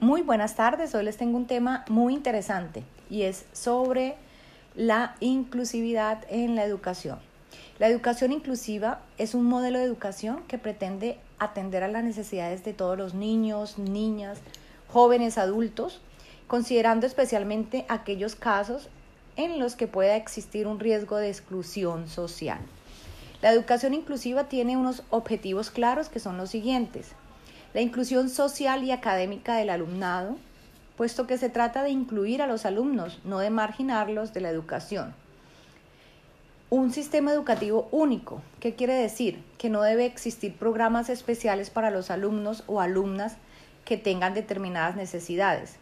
Muy 0.00 0.22
buenas 0.22 0.54
tardes, 0.54 0.94
hoy 0.94 1.04
les 1.04 1.16
tengo 1.16 1.36
un 1.36 1.46
tema 1.46 1.84
muy 1.88 2.14
interesante 2.14 2.84
y 3.10 3.22
es 3.22 3.46
sobre 3.52 4.14
la 4.76 5.16
inclusividad 5.18 6.24
en 6.28 6.54
la 6.54 6.64
educación. 6.64 7.18
La 7.80 7.88
educación 7.88 8.32
inclusiva 8.32 9.00
es 9.18 9.34
un 9.34 9.44
modelo 9.44 9.78
de 9.78 9.84
educación 9.86 10.44
que 10.46 10.58
pretende 10.58 11.18
atender 11.40 11.82
a 11.82 11.88
las 11.88 12.04
necesidades 12.04 12.64
de 12.64 12.74
todos 12.74 12.96
los 12.96 13.14
niños, 13.14 13.78
niñas, 13.78 14.38
jóvenes, 14.88 15.36
adultos, 15.36 16.00
considerando 16.46 17.06
especialmente 17.06 17.86
aquellos 17.88 18.36
casos 18.36 18.88
en 19.36 19.58
los 19.58 19.74
que 19.74 19.88
pueda 19.88 20.16
existir 20.16 20.66
un 20.66 20.78
riesgo 20.78 21.16
de 21.16 21.28
exclusión 21.28 22.08
social. 22.08 22.60
La 23.42 23.52
educación 23.52 23.94
inclusiva 23.94 24.44
tiene 24.44 24.76
unos 24.76 25.02
objetivos 25.10 25.70
claros 25.70 26.08
que 26.08 26.20
son 26.20 26.36
los 26.36 26.50
siguientes 26.50 27.14
la 27.74 27.80
inclusión 27.82 28.28
social 28.28 28.82
y 28.84 28.92
académica 28.92 29.56
del 29.56 29.70
alumnado, 29.70 30.36
puesto 30.96 31.26
que 31.26 31.38
se 31.38 31.50
trata 31.50 31.82
de 31.82 31.90
incluir 31.90 32.42
a 32.42 32.46
los 32.46 32.64
alumnos, 32.64 33.20
no 33.24 33.38
de 33.38 33.50
marginarlos 33.50 34.32
de 34.32 34.40
la 34.40 34.48
educación. 34.48 35.14
Un 36.70 36.92
sistema 36.92 37.32
educativo 37.32 37.88
único, 37.92 38.42
¿qué 38.60 38.74
quiere 38.74 38.94
decir? 38.94 39.42
Que 39.58 39.70
no 39.70 39.82
debe 39.82 40.06
existir 40.06 40.56
programas 40.56 41.08
especiales 41.08 41.70
para 41.70 41.90
los 41.90 42.10
alumnos 42.10 42.64
o 42.66 42.80
alumnas 42.80 43.36
que 43.84 43.96
tengan 43.96 44.34
determinadas 44.34 44.96
necesidades. 44.96 45.76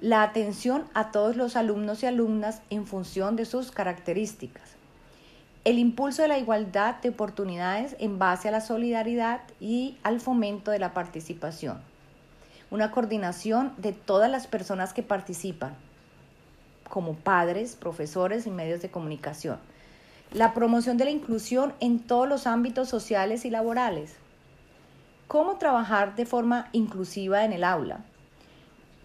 La 0.00 0.22
atención 0.22 0.84
a 0.94 1.10
todos 1.10 1.36
los 1.36 1.56
alumnos 1.56 2.02
y 2.02 2.06
alumnas 2.06 2.60
en 2.70 2.86
función 2.86 3.34
de 3.34 3.44
sus 3.44 3.72
características 3.72 4.77
el 5.68 5.78
impulso 5.78 6.22
de 6.22 6.28
la 6.28 6.38
igualdad 6.38 6.94
de 7.02 7.10
oportunidades 7.10 7.94
en 7.98 8.18
base 8.18 8.48
a 8.48 8.50
la 8.50 8.62
solidaridad 8.62 9.42
y 9.60 9.98
al 10.02 10.18
fomento 10.18 10.70
de 10.70 10.78
la 10.78 10.94
participación. 10.94 11.78
Una 12.70 12.90
coordinación 12.90 13.74
de 13.76 13.92
todas 13.92 14.30
las 14.30 14.46
personas 14.46 14.94
que 14.94 15.02
participan, 15.02 15.74
como 16.88 17.16
padres, 17.16 17.76
profesores 17.76 18.46
y 18.46 18.50
medios 18.50 18.80
de 18.80 18.90
comunicación. 18.90 19.58
La 20.32 20.54
promoción 20.54 20.96
de 20.96 21.04
la 21.04 21.10
inclusión 21.10 21.74
en 21.80 21.98
todos 21.98 22.26
los 22.26 22.46
ámbitos 22.46 22.88
sociales 22.88 23.44
y 23.44 23.50
laborales. 23.50 24.16
¿Cómo 25.26 25.58
trabajar 25.58 26.16
de 26.16 26.24
forma 26.24 26.70
inclusiva 26.72 27.44
en 27.44 27.52
el 27.52 27.62
aula? 27.62 28.00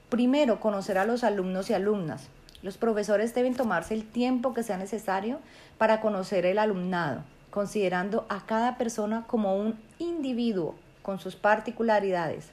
Primero, 0.08 0.62
conocer 0.62 0.98
a 0.98 1.06
los 1.06 1.26
alumnos 1.26 1.70
y 1.70 1.74
alumnas, 1.74 2.30
los 2.64 2.78
profesores 2.78 3.36
deben 3.36 3.56
tomarse 3.56 3.94
el 3.94 4.06
tiempo 4.06 4.54
que 4.54 4.64
sea 4.64 4.78
necesario 4.78 5.40
para 5.78 6.00
conocer 6.00 6.46
el 6.46 6.58
alumnado, 6.58 7.24
considerando 7.52 8.26
a 8.30 8.46
cada 8.46 8.78
persona 8.78 9.26
como 9.28 9.58
un 9.58 9.78
individuo 10.00 10.76
con 11.02 11.20
sus 11.20 11.36
particularidades. 11.36 12.48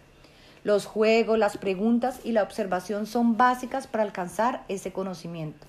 Los 0.65 0.85
juegos, 0.85 1.39
las 1.39 1.57
preguntas 1.57 2.21
y 2.25 2.33
la 2.33 2.43
observación 2.43 3.07
son 3.07 3.37
básicas 3.37 3.87
para 3.87 4.03
alcanzar 4.03 4.65
ese 4.69 4.93
conocimiento. 4.93 5.67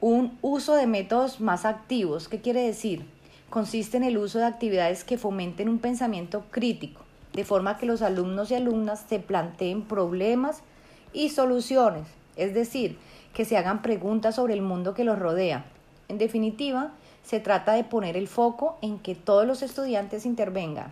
Un 0.00 0.38
uso 0.42 0.76
de 0.76 0.86
métodos 0.86 1.40
más 1.40 1.64
activos, 1.64 2.28
¿qué 2.28 2.40
quiere 2.40 2.60
decir? 2.60 3.04
Consiste 3.48 3.96
en 3.96 4.04
el 4.04 4.18
uso 4.18 4.38
de 4.38 4.44
actividades 4.44 5.02
que 5.02 5.18
fomenten 5.18 5.70
un 5.70 5.78
pensamiento 5.78 6.44
crítico, 6.50 7.00
de 7.32 7.44
forma 7.44 7.78
que 7.78 7.86
los 7.86 8.02
alumnos 8.02 8.50
y 8.50 8.54
alumnas 8.54 9.06
se 9.08 9.18
planteen 9.18 9.82
problemas 9.82 10.60
y 11.14 11.30
soluciones 11.30 12.06
es 12.38 12.54
decir, 12.54 12.96
que 13.34 13.44
se 13.44 13.58
hagan 13.58 13.82
preguntas 13.82 14.36
sobre 14.36 14.54
el 14.54 14.62
mundo 14.62 14.94
que 14.94 15.04
los 15.04 15.18
rodea. 15.18 15.66
En 16.08 16.16
definitiva, 16.16 16.92
se 17.22 17.40
trata 17.40 17.74
de 17.74 17.84
poner 17.84 18.16
el 18.16 18.28
foco 18.28 18.78
en 18.80 18.98
que 18.98 19.14
todos 19.14 19.46
los 19.46 19.62
estudiantes 19.62 20.24
intervengan. 20.24 20.90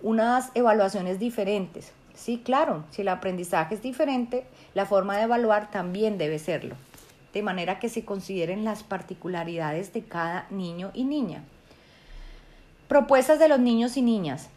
Unas 0.00 0.50
evaluaciones 0.54 1.18
diferentes. 1.18 1.92
Sí, 2.14 2.40
claro, 2.42 2.84
si 2.90 3.02
el 3.02 3.08
aprendizaje 3.08 3.74
es 3.74 3.82
diferente, 3.82 4.44
la 4.74 4.86
forma 4.86 5.16
de 5.16 5.24
evaluar 5.24 5.70
también 5.70 6.16
debe 6.16 6.38
serlo, 6.38 6.76
de 7.32 7.42
manera 7.42 7.78
que 7.78 7.88
se 7.88 8.04
consideren 8.04 8.64
las 8.64 8.82
particularidades 8.82 9.92
de 9.92 10.02
cada 10.02 10.46
niño 10.50 10.90
y 10.94 11.04
niña. 11.04 11.42
Propuestas 12.88 13.38
de 13.38 13.48
los 13.48 13.58
niños 13.58 13.96
y 13.96 14.02
niñas. 14.02 14.48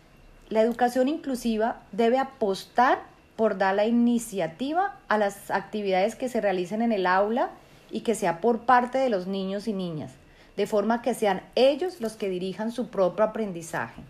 La 0.50 0.62
educación 0.62 1.08
inclusiva 1.08 1.82
debe 1.92 2.20
apostar 2.20 3.15
por 3.36 3.58
dar 3.58 3.76
la 3.76 3.86
iniciativa 3.86 4.96
a 5.08 5.18
las 5.18 5.52
actividades 5.52 6.16
que 6.16 6.30
se 6.30 6.42
realicen 6.42 6.82
en 6.82 6.92
el 6.92 7.06
aula 7.06 7.52
y 7.92 8.02
que 8.02 8.16
sea 8.16 8.42
por 8.42 8.62
parte 8.62 8.98
de 8.98 9.10
los 9.10 9.28
niños 9.28 9.68
y 9.68 9.74
niñas, 9.74 10.12
de 10.56 10.68
forma 10.68 11.02
que 11.02 11.14
sean 11.14 11.42
ellos 11.56 12.02
los 12.02 12.14
que 12.14 12.30
dirijan 12.30 12.72
su 12.72 12.90
propio 12.90 13.26
aprendizaje. 13.26 14.02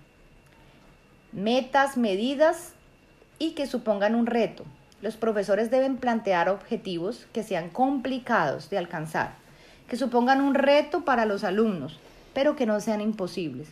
Metas, 1.32 1.98
medidas 1.98 2.74
y 3.40 3.52
que 3.52 3.68
supongan 3.68 4.16
un 4.16 4.26
reto. 4.26 4.64
Los 5.02 5.18
profesores 5.18 5.70
deben 5.70 5.98
plantear 5.98 6.50
objetivos 6.50 7.28
que 7.34 7.44
sean 7.44 7.70
complicados 7.70 8.70
de 8.70 8.78
alcanzar, 8.78 9.34
que 9.88 9.98
supongan 9.98 10.42
un 10.42 10.56
reto 10.56 11.04
para 11.04 11.26
los 11.26 11.44
alumnos, 11.44 12.00
pero 12.34 12.56
que 12.56 12.66
no 12.66 12.80
sean 12.80 13.02
imposibles. 13.02 13.68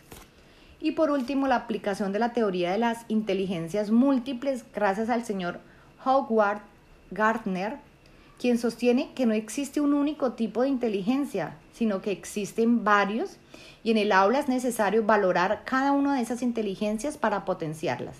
Y 0.84 0.92
por 0.92 1.10
último, 1.10 1.48
la 1.48 1.56
aplicación 1.56 2.12
de 2.12 2.18
la 2.18 2.34
teoría 2.34 2.70
de 2.72 2.76
las 2.76 3.06
inteligencias 3.08 3.90
múltiples 3.90 4.66
gracias 4.74 5.08
al 5.08 5.24
señor 5.24 5.60
Howard 6.04 6.60
Gardner, 7.10 7.78
quien 8.38 8.58
sostiene 8.58 9.10
que 9.14 9.24
no 9.24 9.32
existe 9.32 9.80
un 9.80 9.94
único 9.94 10.32
tipo 10.32 10.60
de 10.60 10.68
inteligencia, 10.68 11.56
sino 11.72 12.02
que 12.02 12.10
existen 12.10 12.84
varios 12.84 13.38
y 13.82 13.92
en 13.92 13.96
el 13.96 14.12
aula 14.12 14.40
es 14.40 14.48
necesario 14.48 15.02
valorar 15.04 15.62
cada 15.64 15.92
una 15.92 16.16
de 16.16 16.20
esas 16.20 16.42
inteligencias 16.42 17.16
para 17.16 17.46
potenciarlas. 17.46 18.18